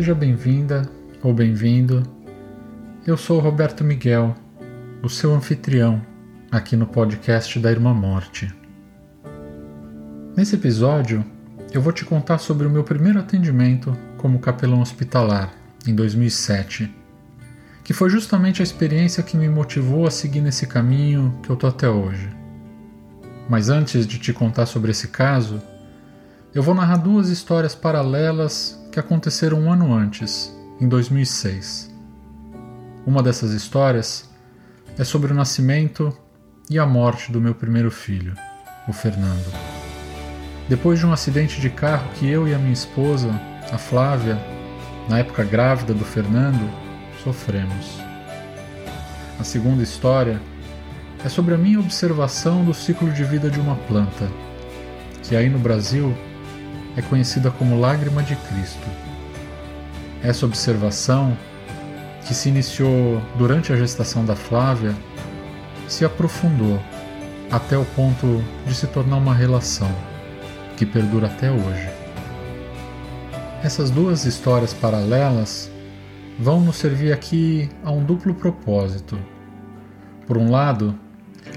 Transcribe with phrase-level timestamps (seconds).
[0.00, 0.88] Seja bem-vinda
[1.22, 2.02] ou bem-vindo.
[3.06, 4.34] Eu sou o Roberto Miguel,
[5.02, 6.00] o seu anfitrião
[6.50, 8.50] aqui no podcast da Irmã Morte.
[10.34, 11.22] Nesse episódio,
[11.70, 15.52] eu vou te contar sobre o meu primeiro atendimento como capelão hospitalar,
[15.86, 16.90] em 2007,
[17.84, 21.66] que foi justamente a experiência que me motivou a seguir nesse caminho que eu tô
[21.66, 22.30] até hoje.
[23.50, 25.60] Mas antes de te contar sobre esse caso,
[26.54, 31.90] eu vou narrar duas histórias paralelas que aconteceram um ano antes, em 2006.
[33.06, 34.28] Uma dessas histórias
[34.98, 36.16] é sobre o nascimento
[36.68, 38.34] e a morte do meu primeiro filho,
[38.88, 39.52] o Fernando.
[40.68, 43.30] Depois de um acidente de carro que eu e a minha esposa,
[43.72, 44.38] a Flávia,
[45.08, 46.68] na época grávida do Fernando,
[47.22, 48.00] sofremos.
[49.38, 50.40] A segunda história
[51.24, 54.28] é sobre a minha observação do ciclo de vida de uma planta,
[55.22, 56.14] que aí no Brasil
[56.96, 58.86] é conhecida como lágrima de Cristo.
[60.22, 61.36] Essa observação,
[62.26, 64.94] que se iniciou durante a gestação da Flávia,
[65.88, 66.80] se aprofundou
[67.50, 69.90] até o ponto de se tornar uma relação
[70.76, 71.88] que perdura até hoje.
[73.62, 75.70] Essas duas histórias paralelas
[76.38, 79.18] vão nos servir aqui a um duplo propósito.
[80.26, 80.94] Por um lado,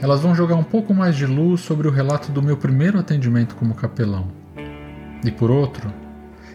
[0.02, 3.56] elas vão jogar um pouco mais de luz sobre o relato do meu primeiro atendimento
[3.56, 4.43] como capelão
[5.24, 5.92] e por outro,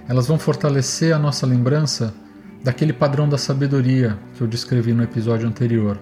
[0.09, 2.15] elas vão fortalecer a nossa lembrança
[2.63, 5.99] daquele padrão da sabedoria que eu descrevi no episódio anterior.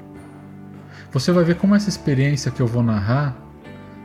[1.12, 3.36] Você vai ver como essa experiência que eu vou narrar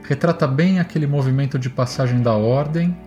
[0.03, 2.97] retrata bem aquele movimento de passagem da ordem,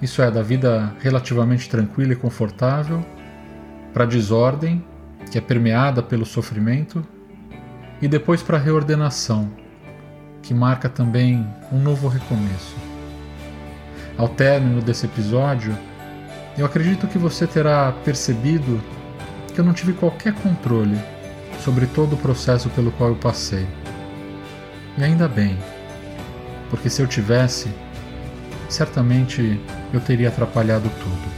[0.00, 3.04] isso é, da vida relativamente tranquila e confortável,
[3.92, 4.82] para a desordem,
[5.30, 7.04] que é permeada pelo sofrimento,
[8.00, 9.50] e depois para a reordenação,
[10.42, 12.89] que marca também um novo recomeço.
[14.20, 15.74] Ao término desse episódio,
[16.58, 18.78] eu acredito que você terá percebido
[19.54, 20.98] que eu não tive qualquer controle
[21.64, 23.66] sobre todo o processo pelo qual eu passei.
[24.98, 25.56] E ainda bem,
[26.68, 27.70] porque se eu tivesse,
[28.68, 29.58] certamente
[29.90, 31.29] eu teria atrapalhado tudo.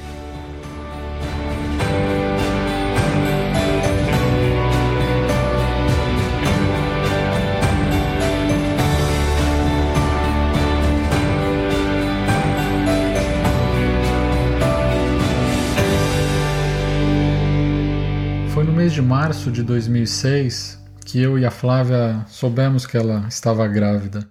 [18.93, 24.29] De março de 2006 que eu e a Flávia soubemos que ela estava grávida.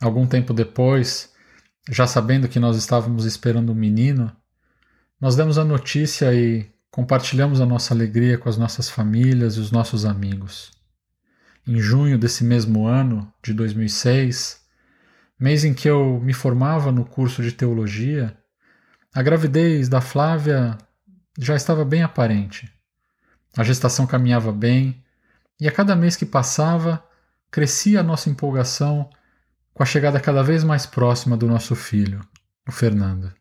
[0.00, 1.34] Algum tempo depois,
[1.90, 4.34] já sabendo que nós estávamos esperando um menino,
[5.20, 9.70] nós demos a notícia e compartilhamos a nossa alegria com as nossas famílias e os
[9.70, 10.70] nossos amigos.
[11.66, 14.62] Em junho desse mesmo ano, de 2006,
[15.38, 18.34] mês em que eu me formava no curso de teologia,
[19.14, 20.78] a gravidez da Flávia
[21.38, 22.77] já estava bem aparente.
[23.56, 25.02] A gestação caminhava bem,
[25.60, 27.04] e a cada mês que passava,
[27.50, 29.08] crescia a nossa empolgação
[29.74, 32.20] com a chegada cada vez mais próxima do nosso filho,
[32.66, 33.32] o Fernando.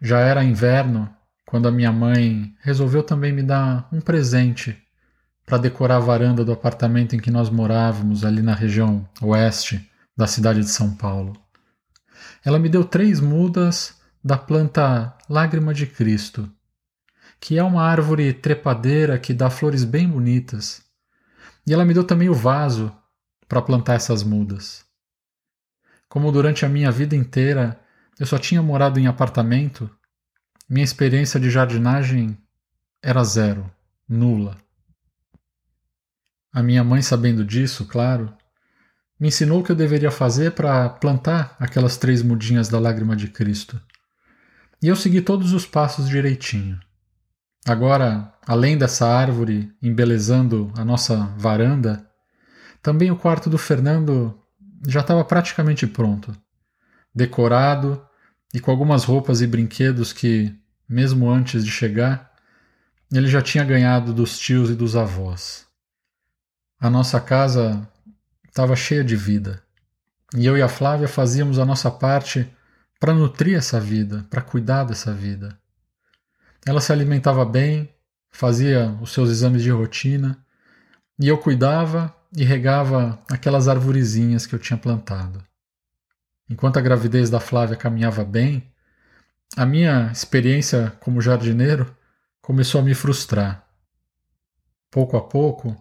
[0.00, 1.14] Já era inverno
[1.44, 4.80] quando a minha mãe resolveu também me dar um presente
[5.44, 10.26] para decorar a varanda do apartamento em que nós morávamos, ali na região oeste da
[10.26, 11.32] cidade de São Paulo.
[12.44, 16.48] Ela me deu três mudas da planta Lágrima de Cristo,
[17.40, 20.82] que é uma árvore trepadeira que dá flores bem bonitas.
[21.66, 22.94] E ela me deu também o vaso
[23.48, 24.84] para plantar essas mudas.
[26.08, 27.80] Como durante a minha vida inteira
[28.18, 29.90] eu só tinha morado em apartamento,
[30.68, 32.36] minha experiência de jardinagem
[33.02, 33.70] era zero,
[34.06, 34.56] nula.
[36.52, 38.34] A minha mãe, sabendo disso, claro,
[39.18, 43.28] me ensinou o que eu deveria fazer para plantar aquelas três mudinhas da lágrima de
[43.28, 43.80] Cristo.
[44.82, 46.78] E eu segui todos os passos direitinho.
[47.66, 52.08] Agora, além dessa árvore embelezando a nossa varanda,
[52.82, 54.38] também o quarto do Fernando
[54.86, 56.34] já estava praticamente pronto,
[57.14, 58.02] decorado
[58.54, 60.54] e com algumas roupas e brinquedos que,
[60.88, 62.32] mesmo antes de chegar,
[63.12, 65.66] ele já tinha ganhado dos tios e dos avós.
[66.80, 67.86] A nossa casa
[68.48, 69.62] estava cheia de vida
[70.34, 72.50] e eu e a Flávia fazíamos a nossa parte
[72.98, 75.59] para nutrir essa vida, para cuidar dessa vida.
[76.66, 77.88] Ela se alimentava bem,
[78.30, 80.38] fazia os seus exames de rotina,
[81.18, 85.42] e eu cuidava e regava aquelas arvorezinhas que eu tinha plantado.
[86.48, 88.70] Enquanto a gravidez da Flávia caminhava bem,
[89.56, 91.94] a minha experiência como jardineiro
[92.40, 93.66] começou a me frustrar.
[94.90, 95.76] Pouco a pouco,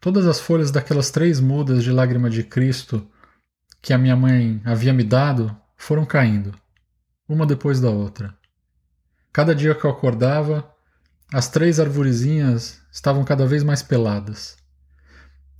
[0.00, 3.06] todas as folhas daquelas três mudas de lágrima de Cristo
[3.82, 6.54] que a minha mãe havia me dado foram caindo,
[7.28, 8.34] uma depois da outra.
[9.36, 10.66] Cada dia que eu acordava,
[11.30, 14.56] as três arvorezinhas estavam cada vez mais peladas.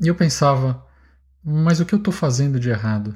[0.00, 0.82] E eu pensava,
[1.44, 3.14] mas o que eu estou fazendo de errado?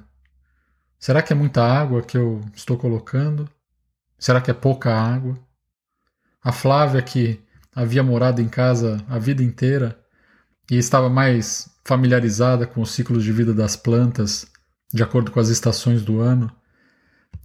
[0.98, 3.48] Será que é muita água que eu estou colocando?
[4.18, 5.38] Será que é pouca água?
[6.44, 7.42] A Flávia, que
[7.74, 9.98] havia morado em casa a vida inteira
[10.70, 14.44] e estava mais familiarizada com os ciclos de vida das plantas,
[14.92, 16.52] de acordo com as estações do ano,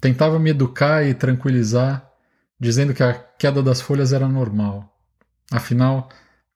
[0.02, 2.12] tentava me educar e tranquilizar,
[2.60, 4.92] dizendo que a queda das folhas era normal.
[5.52, 6.10] Afinal,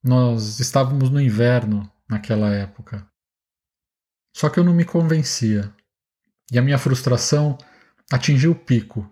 [0.04, 3.06] nós estávamos no inverno naquela época.
[4.36, 5.74] Só que eu não me convencia,
[6.51, 7.57] e a minha frustração
[8.12, 9.10] atingiu o pico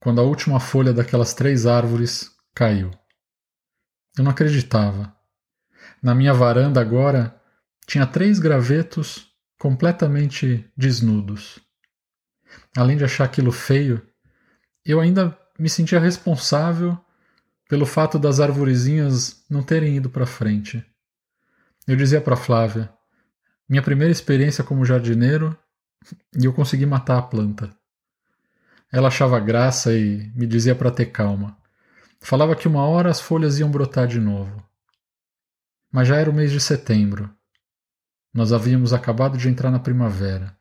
[0.00, 2.90] quando a última folha daquelas três árvores caiu.
[4.16, 5.14] Eu não acreditava.
[6.02, 7.38] Na minha varanda agora
[7.86, 11.58] tinha três gravetos completamente desnudos.
[12.76, 14.06] Além de achar aquilo feio,
[14.84, 16.98] eu ainda me sentia responsável
[17.68, 20.82] pelo fato das arvorezinhas não terem ido para frente.
[21.86, 22.90] Eu dizia para Flávia:
[23.68, 25.56] minha primeira experiência como jardineiro
[26.34, 27.70] e eu consegui matar a planta.
[28.90, 31.56] Ela achava graça e me dizia para ter calma.
[32.20, 34.66] Falava que uma hora as folhas iam brotar de novo.
[35.92, 37.30] Mas já era o mês de setembro.
[38.32, 40.56] Nós havíamos acabado de entrar na primavera.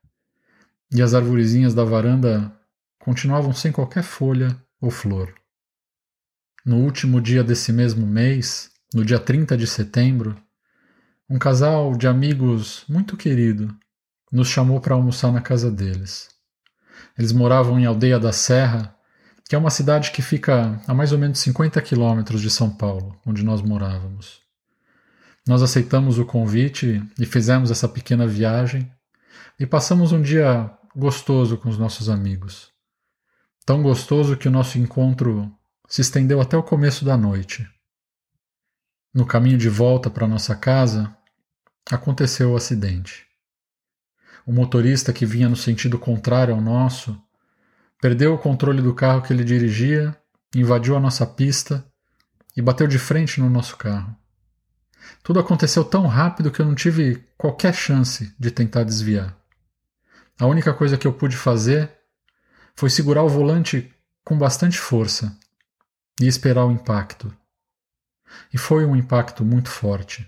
[0.92, 2.52] E as arvorezinhas da varanda
[3.00, 5.34] continuavam sem qualquer folha ou flor.
[6.66, 10.36] No último dia desse mesmo mês, no dia 30 de setembro,
[11.30, 13.76] um casal de amigos muito querido
[14.32, 16.30] nos chamou para almoçar na casa deles.
[17.18, 18.96] Eles moravam em Aldeia da Serra,
[19.48, 23.20] que é uma cidade que fica a mais ou menos 50 quilômetros de São Paulo,
[23.26, 24.42] onde nós morávamos.
[25.48, 28.92] Nós aceitamos o convite e fizemos essa pequena viagem
[29.60, 32.72] e passamos um dia gostoso com os nossos amigos.
[33.70, 35.56] Tão gostoso que o nosso encontro
[35.88, 37.70] se estendeu até o começo da noite.
[39.14, 41.16] No caminho de volta para nossa casa,
[41.88, 43.28] aconteceu o acidente.
[44.44, 47.16] O motorista que vinha no sentido contrário ao nosso
[48.02, 50.18] perdeu o controle do carro que ele dirigia,
[50.56, 51.86] invadiu a nossa pista
[52.58, 54.18] e bateu de frente no nosso carro.
[55.22, 59.38] Tudo aconteceu tão rápido que eu não tive qualquer chance de tentar desviar.
[60.40, 61.99] A única coisa que eu pude fazer
[62.80, 63.94] foi segurar o volante
[64.24, 65.38] com bastante força
[66.18, 67.30] e esperar o impacto.
[68.54, 70.26] E foi um impacto muito forte,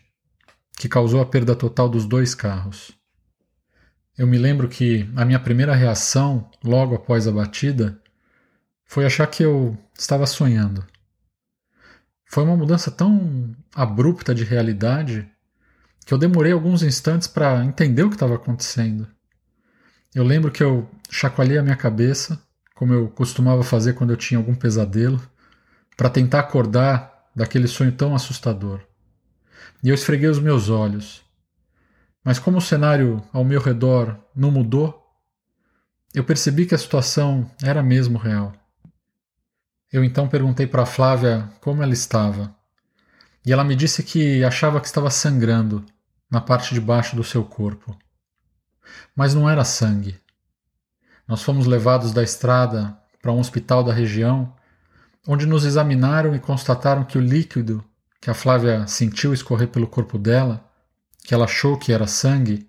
[0.77, 2.91] que causou a perda total dos dois carros.
[4.17, 7.97] Eu me lembro que a minha primeira reação, logo após a batida,
[8.83, 10.85] foi achar que eu estava sonhando.
[12.25, 15.25] Foi uma mudança tão abrupta de realidade
[16.05, 19.07] que eu demorei alguns instantes para entender o que estava acontecendo.
[20.13, 22.41] Eu lembro que eu chacoalhei a minha cabeça,
[22.75, 25.21] como eu costumava fazer quando eu tinha algum pesadelo,
[25.95, 28.81] para tentar acordar daquele sonho tão assustador.
[29.81, 31.21] E eu esfreguei os meus olhos.
[32.23, 35.01] Mas como o cenário ao meu redor não mudou,
[36.13, 38.53] eu percebi que a situação era mesmo real.
[39.91, 42.53] Eu então perguntei para Flávia como ela estava,
[43.45, 45.85] e ela me disse que achava que estava sangrando
[46.29, 47.97] na parte de baixo do seu corpo.
[49.15, 50.19] Mas não era sangue.
[51.27, 54.53] Nós fomos levados da estrada para um hospital da região,
[55.27, 57.83] onde nos examinaram e constataram que o líquido
[58.19, 60.69] que a Flávia sentiu escorrer pelo corpo dela
[61.23, 62.67] que ela achou que era sangue,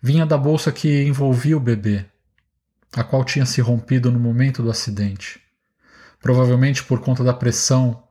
[0.00, 2.06] vinha da bolsa que envolvia o bebê,
[2.92, 5.40] a qual tinha se rompido no momento do acidente,
[6.20, 8.02] provavelmente por conta da pressão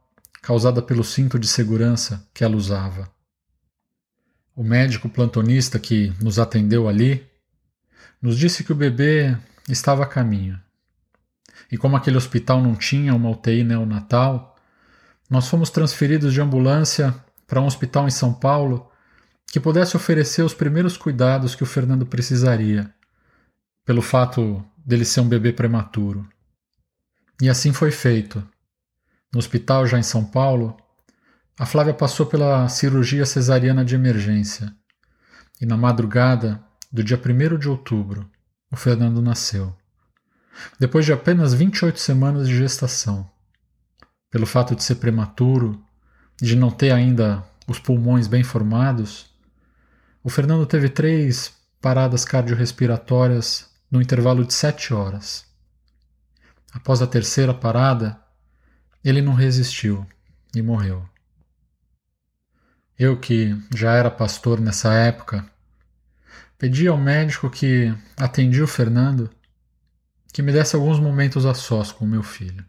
[0.42, 3.10] causada pelo cinto de segurança que ela usava.
[4.58, 7.24] O médico plantonista que nos atendeu ali
[8.20, 9.38] nos disse que o bebê
[9.70, 10.60] estava a caminho.
[11.72, 14.58] E como aquele hospital não tinha uma UTI neonatal,
[15.30, 17.14] nós fomos transferidos de ambulância
[17.46, 18.90] para um hospital em São Paulo
[19.46, 22.92] que pudesse oferecer os primeiros cuidados que o Fernando precisaria,
[23.86, 26.28] pelo fato dele ser um bebê prematuro.
[27.40, 28.44] E assim foi feito.
[29.32, 30.76] No hospital, já em São Paulo,
[31.60, 34.72] a Flávia passou pela cirurgia cesariana de emergência.
[35.60, 38.30] E na madrugada do dia 1 de outubro,
[38.72, 39.76] o Fernando nasceu.
[40.80, 43.28] Depois de apenas 28 semanas de gestação.
[44.30, 45.84] Pelo fato de ser prematuro
[46.40, 49.26] de não ter ainda os pulmões bem formados,
[50.24, 55.44] o Fernando teve três paradas cardiorrespiratórias no intervalo de sete horas.
[56.72, 58.20] Após a terceira parada,
[59.04, 60.06] ele não resistiu
[60.56, 61.04] e morreu.
[62.98, 65.46] Eu, que já era pastor nessa época,
[66.58, 69.30] pedi ao médico que atendia o Fernando
[70.38, 72.64] que me desse alguns momentos a sós com o meu filho.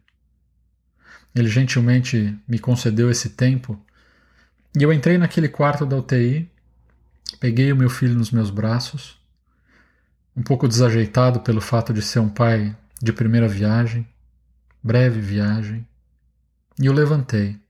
[1.34, 3.78] Ele gentilmente me concedeu esse tempo.
[4.74, 6.50] E eu entrei naquele quarto da UTI,
[7.38, 9.20] peguei o meu filho nos meus braços,
[10.34, 14.08] um pouco desajeitado pelo fato de ser um pai de primeira viagem,
[14.82, 15.86] breve viagem,
[16.80, 17.60] e o levantei.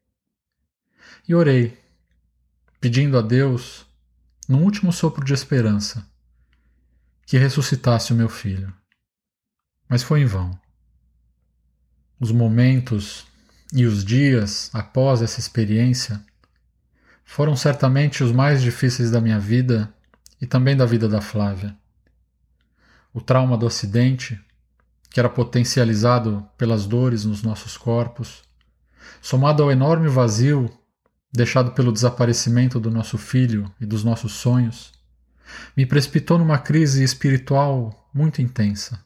[1.26, 1.76] E orei,
[2.80, 3.85] pedindo a Deus,
[4.49, 6.06] num último sopro de esperança,
[7.26, 8.73] que ressuscitasse o meu filho.
[9.88, 10.58] Mas foi em vão.
[12.20, 13.26] Os momentos
[13.73, 16.25] e os dias após essa experiência
[17.25, 19.92] foram certamente os mais difíceis da minha vida
[20.40, 21.76] e também da vida da Flávia.
[23.12, 24.40] O trauma do acidente,
[25.11, 28.42] que era potencializado pelas dores nos nossos corpos,
[29.20, 30.70] somado ao enorme vazio
[31.32, 34.92] deixado pelo desaparecimento do nosso filho e dos nossos sonhos,
[35.76, 39.02] me precipitou numa crise espiritual muito intensa.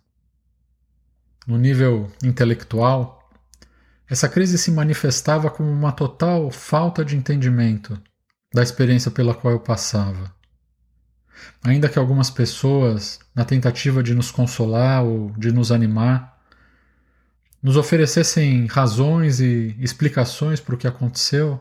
[1.46, 3.30] No nível intelectual,
[4.08, 8.00] essa crise se manifestava como uma total falta de entendimento
[8.52, 10.32] da experiência pela qual eu passava.
[11.64, 16.38] Ainda que algumas pessoas, na tentativa de nos consolar ou de nos animar,
[17.62, 21.60] nos oferecessem razões e explicações para o que aconteceu,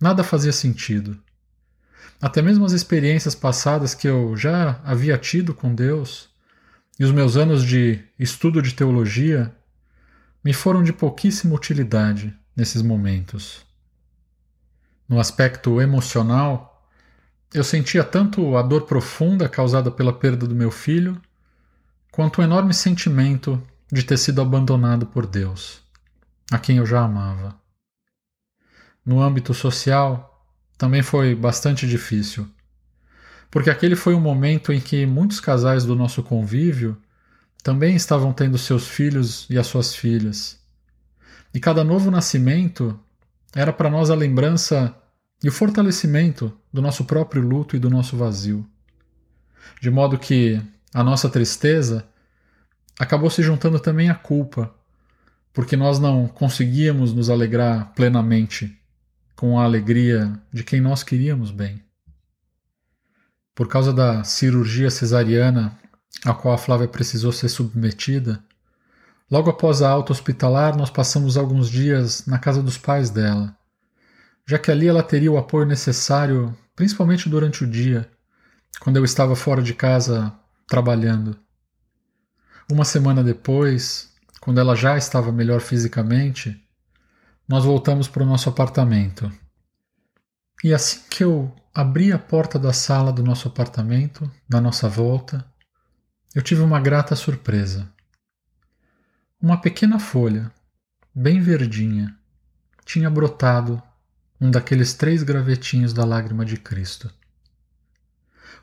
[0.00, 1.18] nada fazia sentido.
[2.20, 6.28] Até mesmo as experiências passadas que eu já havia tido com Deus
[6.98, 9.54] e os meus anos de estudo de teologia
[10.44, 13.64] me foram de pouquíssima utilidade nesses momentos.
[15.08, 16.88] No aspecto emocional,
[17.54, 21.20] eu sentia tanto a dor profunda causada pela perda do meu filho,
[22.10, 25.80] quanto o enorme sentimento de ter sido abandonado por Deus,
[26.50, 27.54] a quem eu já amava.
[29.08, 30.46] No âmbito social,
[30.76, 32.46] também foi bastante difícil,
[33.50, 36.94] porque aquele foi um momento em que muitos casais do nosso convívio
[37.62, 40.60] também estavam tendo seus filhos e as suas filhas.
[41.54, 43.00] E cada novo nascimento
[43.54, 44.94] era para nós a lembrança
[45.42, 48.68] e o fortalecimento do nosso próprio luto e do nosso vazio.
[49.80, 50.60] De modo que
[50.92, 52.06] a nossa tristeza
[52.98, 54.70] acabou se juntando também à culpa,
[55.50, 58.77] porque nós não conseguíamos nos alegrar plenamente
[59.38, 61.82] com a alegria de quem nós queríamos bem.
[63.54, 65.78] Por causa da cirurgia cesariana
[66.26, 68.44] a qual a Flávia precisou ser submetida,
[69.30, 73.56] logo após a alta hospitalar nós passamos alguns dias na casa dos pais dela
[74.48, 78.08] já que ali ela teria o apoio necessário, principalmente durante o dia,
[78.80, 80.32] quando eu estava fora de casa
[80.66, 81.36] trabalhando.
[82.72, 86.58] Uma semana depois, quando ela já estava melhor fisicamente,
[87.48, 89.32] nós voltamos para o nosso apartamento.
[90.62, 95.44] E assim que eu abri a porta da sala do nosso apartamento, na nossa volta,
[96.34, 97.90] eu tive uma grata surpresa.
[99.40, 100.52] Uma pequena folha,
[101.14, 102.14] bem verdinha,
[102.84, 103.82] tinha brotado
[104.40, 107.10] um daqueles três gravetinhos da lágrima de Cristo.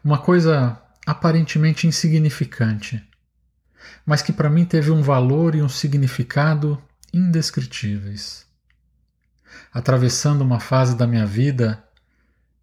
[0.03, 3.03] Uma coisa aparentemente insignificante,
[4.05, 6.81] mas que para mim teve um valor e um significado
[7.13, 8.45] indescritíveis.
[9.73, 11.83] Atravessando uma fase da minha vida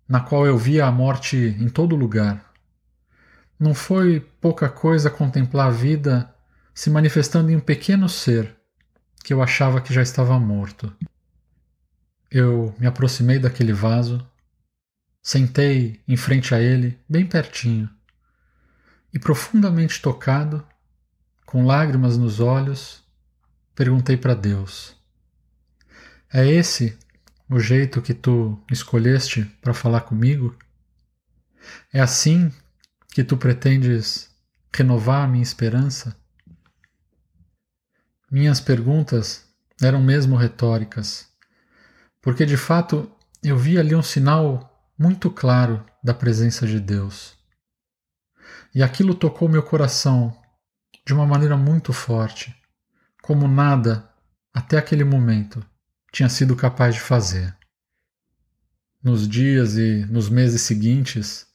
[0.08, 2.52] na qual eu via a morte em todo lugar.
[3.58, 6.34] Não foi pouca coisa contemplar a vida
[6.74, 8.54] se manifestando em um pequeno ser
[9.22, 10.92] que eu achava que já estava morto.
[12.30, 14.26] Eu me aproximei daquele vaso,
[15.22, 17.88] sentei em frente a ele, bem pertinho,
[19.14, 20.66] e profundamente tocado,
[21.44, 23.04] com lágrimas nos olhos,
[23.74, 24.96] perguntei para Deus:
[26.32, 26.98] É esse
[27.50, 30.56] o jeito que tu escolheste para falar comigo?
[31.92, 32.50] É assim
[33.10, 34.30] que tu pretendes
[34.74, 36.16] renovar a minha esperança?
[38.30, 39.44] Minhas perguntas
[39.82, 41.30] eram mesmo retóricas
[42.22, 43.10] porque de fato
[43.42, 47.36] eu vi ali um sinal muito claro da presença de Deus.
[48.72, 50.40] E aquilo tocou meu coração
[51.04, 52.54] de uma maneira muito forte,
[53.20, 54.08] como nada
[54.54, 55.66] até aquele momento
[56.12, 57.56] tinha sido capaz de fazer.
[59.02, 61.46] Nos dias e nos meses seguintes,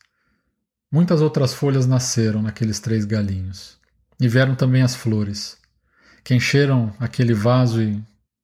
[0.91, 3.79] muitas outras folhas nasceram naqueles três galinhos,
[4.19, 5.57] e vieram também as flores,
[6.23, 8.03] que encheram aquele vaso e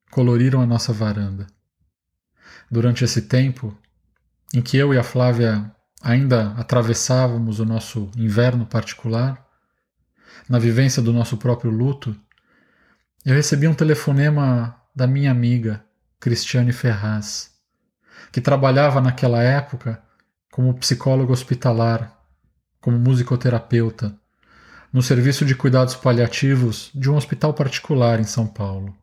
[0.10, 1.48] coloriram a nossa varanda
[2.74, 3.78] durante esse tempo
[4.52, 9.46] em que eu e a Flávia ainda atravessávamos o nosso inverno particular,
[10.50, 12.16] na vivência do nosso próprio luto,
[13.24, 15.83] eu recebi um telefonema da minha amiga,
[16.24, 17.52] Cristiane Ferraz,
[18.32, 20.02] que trabalhava naquela época
[20.50, 22.18] como psicóloga hospitalar,
[22.80, 24.18] como musicoterapeuta,
[24.94, 28.96] no serviço de cuidados paliativos de um hospital particular em São Paulo.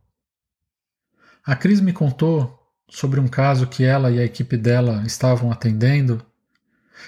[1.45, 2.59] A Cris me contou
[2.89, 6.25] sobre um caso que ela e a equipe dela estavam atendendo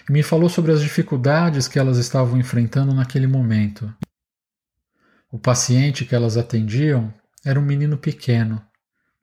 [0.06, 3.90] e me falou sobre as dificuldades que elas estavam enfrentando naquele momento.
[5.30, 7.10] O paciente que elas atendiam
[7.42, 8.62] era um menino pequeno,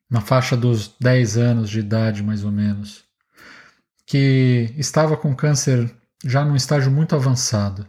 [0.10, 3.04] na faixa dos 10 anos de idade mais ou menos,
[4.06, 5.94] que estava com câncer
[6.26, 7.88] já num estágio muito avançado.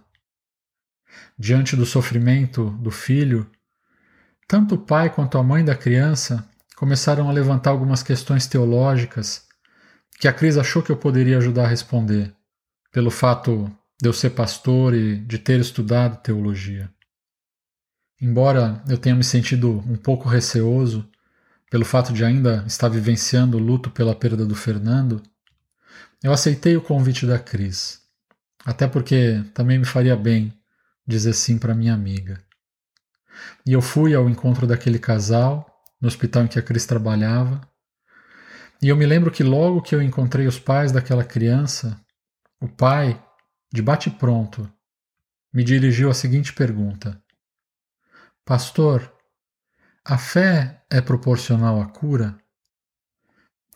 [1.38, 3.50] Diante do sofrimento do filho,
[4.46, 6.46] tanto o pai quanto a mãe da criança
[6.76, 9.48] começaram a levantar algumas questões teológicas
[10.18, 12.34] que a Cris achou que eu poderia ajudar a responder,
[12.92, 16.90] pelo fato de eu ser pastor e de ter estudado teologia.
[18.20, 21.08] Embora eu tenha me sentido um pouco receoso
[21.70, 25.22] pelo fato de ainda estar vivenciando o luto pela perda do Fernando,
[26.22, 28.00] eu aceitei o convite da Cris,
[28.66, 30.52] até porque também me faria bem
[31.06, 32.42] dizer sim para minha amiga.
[33.64, 35.64] E eu fui ao encontro daquele casal,
[36.00, 37.60] no hospital em que a Cris trabalhava,
[38.82, 42.00] e eu me lembro que logo que eu encontrei os pais daquela criança,
[42.60, 43.22] o pai,
[43.72, 44.70] de bate-pronto,
[45.52, 47.22] me dirigiu a seguinte pergunta:
[48.44, 49.12] Pastor,
[50.04, 52.38] a fé é proporcional à cura?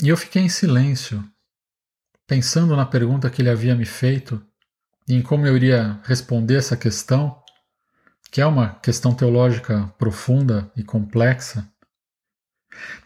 [0.02, 1.22] E eu fiquei em silêncio,
[2.26, 4.44] pensando na pergunta que ele havia me feito
[5.06, 7.42] e em como eu iria responder essa questão,
[8.30, 11.70] que é uma questão teológica profunda e complexa.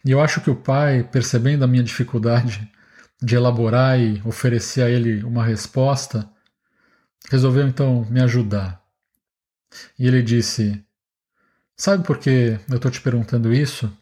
[0.05, 2.73] E eu acho que o pai, percebendo a minha dificuldade
[3.21, 6.31] de elaborar e oferecer a ele uma resposta,
[7.29, 8.83] resolveu então me ajudar.
[9.99, 10.83] E ele disse:
[11.81, 13.97] Sabe por que eu estou te perguntando isso?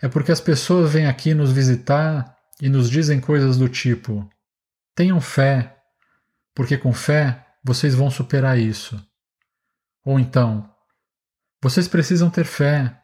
[0.00, 4.26] É porque as pessoas vêm aqui nos visitar e nos dizem coisas do tipo:
[4.94, 5.76] tenham fé,
[6.54, 8.98] porque com fé vocês vão superar isso.
[10.06, 10.72] Ou então,
[11.62, 12.98] vocês precisam ter fé.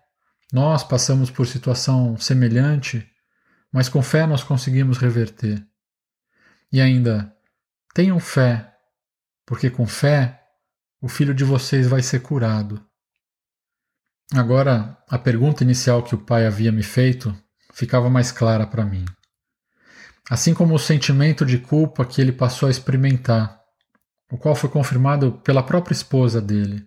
[0.50, 3.06] Nós passamos por situação semelhante,
[3.70, 5.62] mas com fé nós conseguimos reverter.
[6.70, 7.34] E ainda,
[7.94, 8.74] tenham fé,
[9.44, 10.42] porque com fé
[11.00, 12.82] o filho de vocês vai ser curado.
[14.34, 17.36] Agora, a pergunta inicial que o pai havia me feito
[17.74, 19.04] ficava mais clara para mim.
[20.30, 23.60] Assim como o sentimento de culpa que ele passou a experimentar,
[24.30, 26.86] o qual foi confirmado pela própria esposa dele.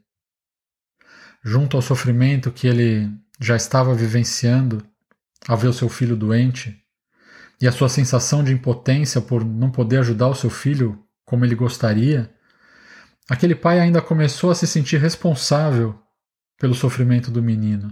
[1.43, 4.83] Junto ao sofrimento que ele já estava vivenciando
[5.47, 6.75] ao ver o seu filho doente,
[7.61, 11.53] e a sua sensação de impotência por não poder ajudar o seu filho como ele
[11.53, 12.33] gostaria,
[13.29, 16.04] aquele pai ainda começou a se sentir responsável
[16.57, 17.91] pelo sofrimento do menino.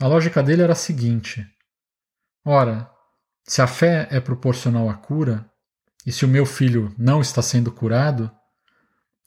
[0.00, 1.46] A lógica dele era a seguinte:
[2.44, 2.90] ora,
[3.44, 5.48] se a fé é proporcional à cura,
[6.06, 8.30] e se o meu filho não está sendo curado,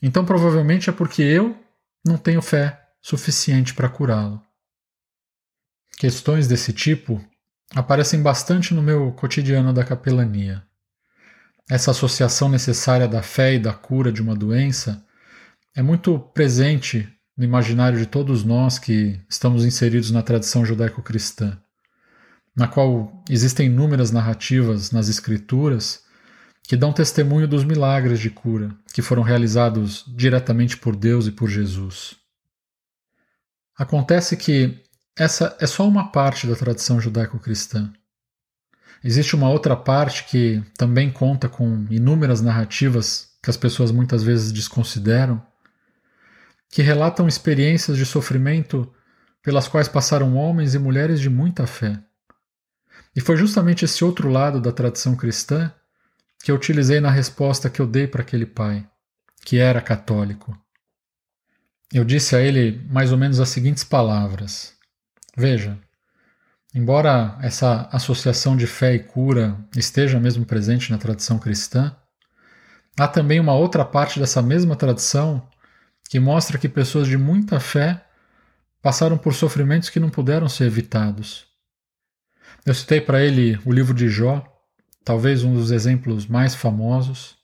[0.01, 1.55] então provavelmente é porque eu
[2.03, 4.41] não tenho fé suficiente para curá-lo.
[5.97, 7.23] Questões desse tipo
[7.75, 10.63] aparecem bastante no meu cotidiano da capelania.
[11.69, 15.05] Essa associação necessária da fé e da cura de uma doença
[15.75, 17.07] é muito presente
[17.41, 21.59] no imaginário de todos nós que estamos inseridos na tradição judaico-cristã,
[22.55, 26.03] na qual existem inúmeras narrativas nas Escrituras
[26.61, 31.49] que dão testemunho dos milagres de cura que foram realizados diretamente por Deus e por
[31.49, 32.15] Jesus.
[33.75, 34.79] Acontece que
[35.17, 37.91] essa é só uma parte da tradição judaico-cristã.
[39.03, 44.51] Existe uma outra parte que também conta com inúmeras narrativas que as pessoas muitas vezes
[44.51, 45.41] desconsideram
[46.71, 48.91] que relatam experiências de sofrimento
[49.43, 52.01] pelas quais passaram homens e mulheres de muita fé.
[53.13, 55.71] E foi justamente esse outro lado da tradição cristã
[56.41, 58.87] que eu utilizei na resposta que eu dei para aquele pai,
[59.43, 60.57] que era católico.
[61.91, 64.73] Eu disse a ele mais ou menos as seguintes palavras:
[65.35, 65.77] Veja,
[66.73, 71.93] embora essa associação de fé e cura esteja mesmo presente na tradição cristã,
[72.97, 75.50] há também uma outra parte dessa mesma tradição
[76.09, 78.05] que mostra que pessoas de muita fé
[78.81, 81.45] passaram por sofrimentos que não puderam ser evitados.
[82.65, 84.45] Eu citei para ele o livro de Jó,
[85.03, 87.37] talvez um dos exemplos mais famosos,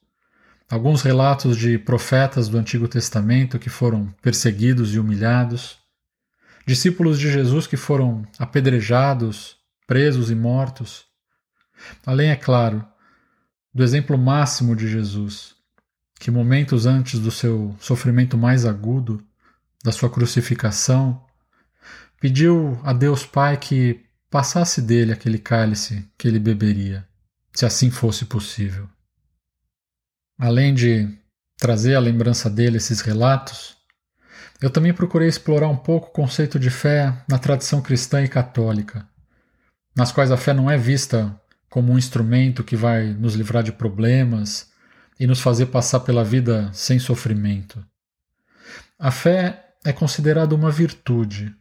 [0.70, 5.78] alguns relatos de profetas do Antigo Testamento que foram perseguidos e humilhados,
[6.66, 9.56] discípulos de Jesus que foram apedrejados,
[9.88, 11.06] presos e mortos.
[12.06, 12.86] Além, é claro,
[13.74, 15.56] do exemplo máximo de Jesus,
[16.20, 19.24] que momentos antes do seu sofrimento mais agudo,
[19.84, 21.24] da sua crucificação,
[22.20, 27.08] pediu a Deus Pai que passasse dele aquele cálice que ele beberia,
[27.54, 28.90] se assim fosse possível.
[30.38, 31.08] Além de
[31.58, 33.78] trazer à lembrança dele esses relatos,
[34.62, 39.08] eu também procurei explorar um pouco o conceito de fé na tradição cristã e católica,
[39.96, 43.72] nas quais a fé não é vista como um instrumento que vai nos livrar de
[43.72, 44.72] problemas
[45.20, 47.84] e nos fazer passar pela vida sem sofrimento.
[49.00, 51.56] A fé é considerada uma virtude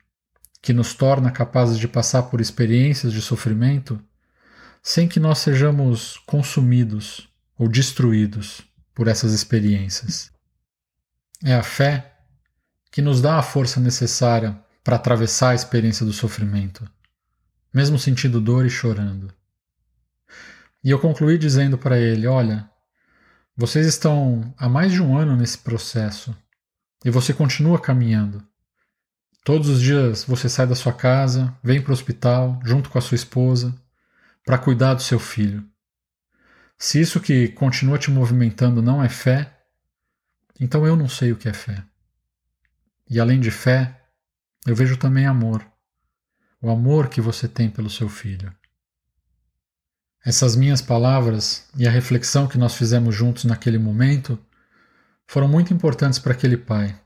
[0.61, 4.03] que nos torna capazes de passar por experiências de sofrimento
[4.83, 8.62] sem que nós sejamos consumidos ou destruídos
[8.95, 10.31] por essas experiências.
[11.45, 12.16] É a fé
[12.90, 16.88] que nos dá a força necessária para atravessar a experiência do sofrimento,
[17.75, 19.33] mesmo sentindo dor e chorando.
[20.83, 22.71] E eu concluí dizendo para ele: Olha,
[23.57, 26.37] vocês estão há mais de um ano nesse processo
[27.03, 28.47] e você continua caminhando.
[29.42, 33.01] Todos os dias você sai da sua casa, vem para o hospital junto com a
[33.01, 33.75] sua esposa
[34.45, 35.64] para cuidar do seu filho.
[36.77, 39.57] Se isso que continua te movimentando não é fé,
[40.61, 41.83] então eu não sei o que é fé.
[43.09, 44.03] E além de fé,
[44.66, 45.66] eu vejo também amor.
[46.61, 48.53] O amor que você tem pelo seu filho.
[50.27, 54.39] Essas minhas palavras e a reflexão que nós fizemos juntos naquele momento
[55.27, 56.99] foram muito importantes para aquele pai,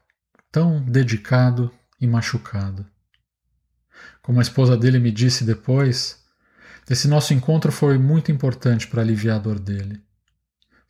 [0.50, 2.86] tão dedicado e machucado.
[4.22, 6.18] Como a esposa dele me disse depois,
[6.88, 10.02] esse nosso encontro foi muito importante para aliviar a dor dele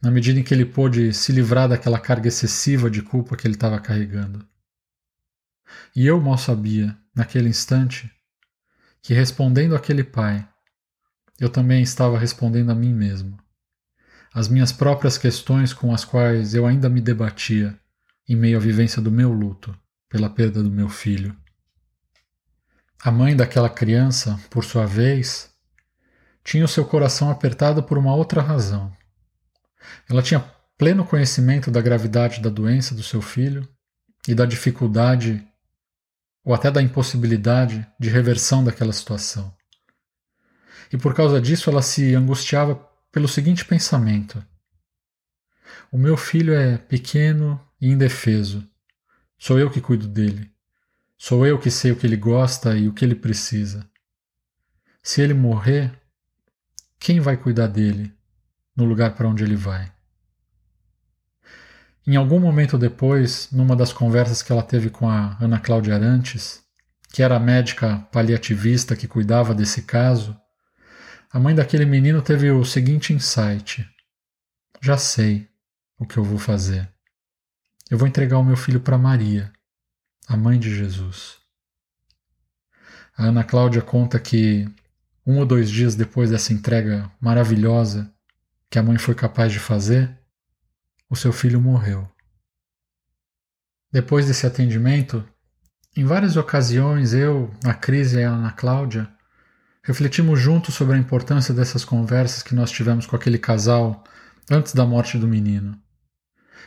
[0.03, 3.55] na medida em que ele pôde se livrar daquela carga excessiva de culpa que ele
[3.55, 4.47] estava carregando.
[5.95, 8.11] E eu mal sabia, naquele instante,
[9.03, 10.47] que respondendo àquele pai,
[11.41, 13.39] eu também estava respondendo a mim mesmo.
[14.33, 17.77] As minhas próprias questões com as quais eu ainda me debatia
[18.29, 19.77] em meio à vivência do meu luto
[20.09, 21.35] pela perda do meu filho.
[23.03, 25.51] A mãe daquela criança, por sua vez,
[26.45, 28.93] tinha o seu coração apertado por uma outra razão.
[30.09, 30.45] Ela tinha
[30.77, 33.67] pleno conhecimento da gravidade da doença do seu filho
[34.29, 35.43] e da dificuldade
[36.45, 39.55] ou até da impossibilidade de reversão daquela situação.
[40.93, 42.75] E por causa disso ela se angustiava
[43.13, 44.45] pelo seguinte pensamento:
[45.91, 48.67] O meu filho é pequeno e indefeso.
[49.39, 50.51] Sou eu que cuido dele.
[51.17, 53.89] Sou eu que sei o que ele gosta e o que ele precisa.
[55.03, 55.93] Se ele morrer,
[56.99, 58.13] quem vai cuidar dele?
[58.81, 59.93] no lugar para onde ele vai.
[62.07, 66.63] Em algum momento depois, numa das conversas que ela teve com a Ana Cláudia Arantes,
[67.13, 70.37] que era a médica paliativista que cuidava desse caso,
[71.33, 73.89] a mãe daquele menino teve o seguinte insight:
[74.81, 75.49] Já sei
[75.97, 76.93] o que eu vou fazer.
[77.89, 79.53] Eu vou entregar o meu filho para Maria,
[80.27, 81.39] a mãe de Jesus.
[83.17, 84.69] A Ana Cláudia conta que,
[85.25, 88.13] um ou dois dias depois dessa entrega maravilhosa,
[88.69, 90.19] que a mãe foi capaz de fazer,
[91.09, 92.11] o seu filho morreu.
[93.93, 95.25] Depois desse atendimento,
[95.97, 99.13] em várias ocasiões eu, a Cris e a Ana Cláudia
[99.83, 104.05] refletimos juntos sobre a importância dessas conversas que nós tivemos com aquele casal
[104.51, 105.79] antes da morte do menino.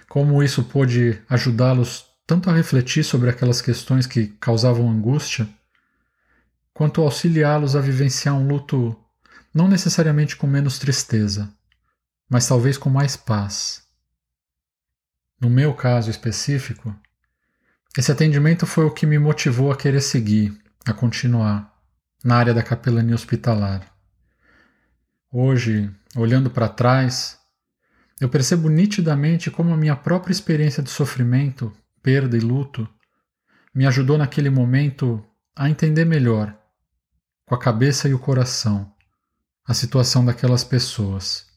[0.10, 5.48] Como isso pôde ajudá-los tanto a refletir sobre aquelas questões que causavam angústia,
[6.74, 8.98] quanto auxiliá-los a vivenciar um luto
[9.54, 11.54] não necessariamente com menos tristeza,
[12.30, 13.84] mas talvez com mais paz.
[15.40, 16.96] No meu caso específico,
[17.98, 21.73] esse atendimento foi o que me motivou a querer seguir, a continuar,
[22.24, 23.92] na área da capelania hospitalar.
[25.32, 27.40] Hoje, olhando para trás,
[28.22, 32.88] eu percebo nitidamente como a minha própria experiência de sofrimento, perda e luto
[33.74, 36.56] me ajudou naquele momento a entender melhor,
[37.46, 38.94] com a cabeça e o coração,
[39.66, 41.54] a situação daquelas pessoas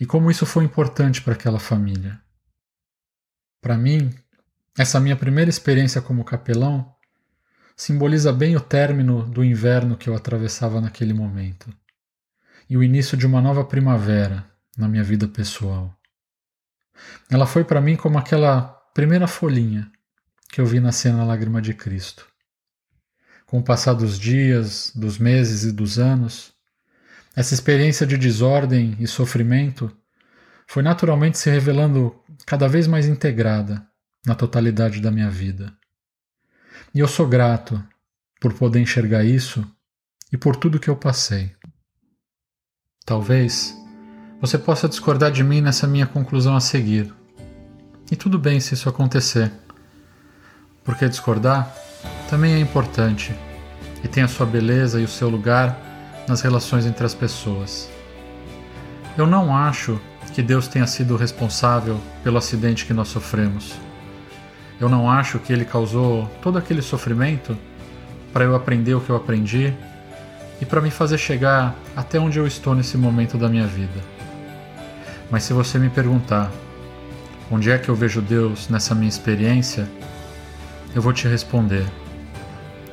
[0.00, 2.20] e como isso foi importante para aquela família.
[3.60, 4.14] Para mim,
[4.76, 6.94] essa minha primeira experiência como capelão
[7.78, 11.72] simboliza bem o término do inverno que eu atravessava naquele momento
[12.68, 14.44] e o início de uma nova primavera
[14.76, 15.96] na minha vida pessoal.
[17.30, 18.62] Ela foi para mim como aquela
[18.92, 19.88] primeira folhinha
[20.50, 22.26] que eu vi nascer na lágrima de Cristo.
[23.46, 26.52] Com o passar dos dias, dos meses e dos anos,
[27.36, 29.96] essa experiência de desordem e sofrimento
[30.66, 33.86] foi naturalmente se revelando cada vez mais integrada
[34.26, 35.77] na totalidade da minha vida.
[36.94, 37.82] E eu sou grato
[38.40, 39.64] por poder enxergar isso
[40.32, 41.52] e por tudo que eu passei.
[43.04, 43.76] Talvez
[44.40, 47.12] você possa discordar de mim nessa minha conclusão a seguir.
[48.10, 49.52] E tudo bem se isso acontecer,
[50.84, 51.74] porque discordar
[52.30, 53.34] também é importante
[54.02, 55.78] e tem a sua beleza e o seu lugar
[56.26, 57.90] nas relações entre as pessoas.
[59.16, 60.00] Eu não acho
[60.34, 63.74] que Deus tenha sido responsável pelo acidente que nós sofremos.
[64.80, 67.56] Eu não acho que Ele causou todo aquele sofrimento
[68.32, 69.74] para eu aprender o que eu aprendi
[70.60, 74.00] e para me fazer chegar até onde eu estou nesse momento da minha vida.
[75.30, 76.50] Mas se você me perguntar
[77.50, 79.88] onde é que eu vejo Deus nessa minha experiência,
[80.94, 81.86] eu vou te responder: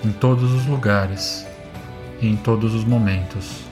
[0.04, 1.46] em todos os lugares
[2.22, 3.64] e em todos os momentos.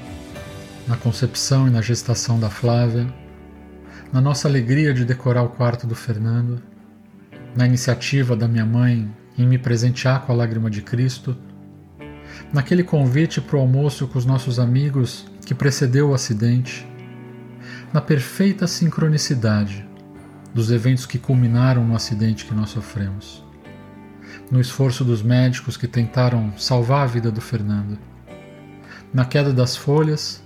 [0.88, 3.08] Na concepção e na gestação da Flávia,
[4.12, 6.62] na nossa alegria de decorar o quarto do Fernando,
[7.56, 11.36] na iniciativa da minha mãe em me presentear com a lágrima de Cristo,
[12.52, 16.88] naquele convite para o almoço com os nossos amigos que precedeu o acidente,
[17.92, 19.88] na perfeita sincronicidade
[20.54, 23.44] dos eventos que culminaram no acidente que nós sofremos,
[24.52, 27.98] no esforço dos médicos que tentaram salvar a vida do Fernando,
[29.14, 30.44] na queda das folhas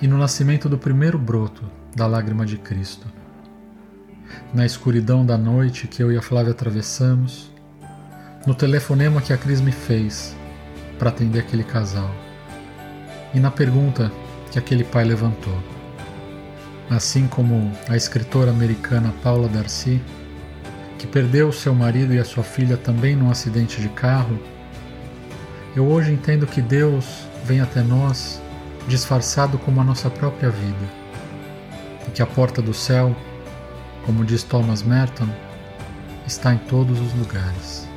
[0.00, 1.64] e no nascimento do primeiro broto
[1.94, 3.06] da lágrima de Cristo.
[4.52, 7.50] Na escuridão da noite que eu e a Flávia atravessamos,
[8.46, 10.36] no telefonema que a Cris me fez
[10.98, 12.10] para atender aquele casal
[13.34, 14.10] e na pergunta
[14.50, 15.58] que aquele pai levantou.
[16.88, 20.00] Assim como a escritora americana Paula Darcy,
[20.98, 24.38] que perdeu seu marido e a sua filha também num acidente de carro,
[25.74, 28.40] eu hoje entendo que Deus vem até nós
[28.88, 30.86] disfarçado como a nossa própria vida
[32.08, 33.14] e que a porta do céu,
[34.06, 35.28] como diz Thomas Merton,
[36.26, 37.88] está em todos os lugares.